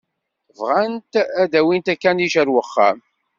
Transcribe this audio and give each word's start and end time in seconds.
Bɣant 0.57 1.13
ad 1.41 1.47
d-awint 1.51 1.87
akanic 1.93 2.33
ar 2.41 2.47
wexxam. 2.55 2.97